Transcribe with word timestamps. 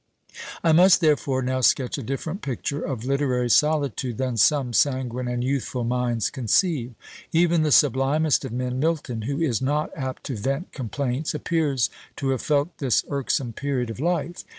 I 0.63 0.71
must 0.71 0.99
therefore 0.99 1.43
now 1.43 1.61
sketch 1.61 1.95
a 1.99 2.01
different 2.01 2.41
picture 2.41 2.81
of 2.81 3.05
literary 3.05 3.51
solitude 3.51 4.17
than 4.17 4.35
some 4.35 4.73
sanguine 4.73 5.27
and 5.27 5.43
youthful 5.43 5.83
minds 5.83 6.31
conceive. 6.31 6.95
Even 7.31 7.61
the 7.61 7.71
sublimest 7.71 8.43
of 8.43 8.51
men, 8.51 8.79
Milton, 8.79 9.21
who 9.21 9.39
is 9.39 9.61
not 9.61 9.91
apt 9.95 10.23
to 10.23 10.35
vent 10.35 10.71
complaints, 10.71 11.35
appears 11.35 11.91
to 12.15 12.29
have 12.29 12.41
felt 12.41 12.79
this 12.79 13.05
irksome 13.11 13.53
period 13.53 13.91
of 13.91 13.99
life. 13.99 14.43